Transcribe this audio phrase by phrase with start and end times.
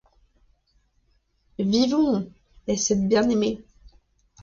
[1.59, 2.27] Vivons!
[2.65, 3.63] et cette bien-aimée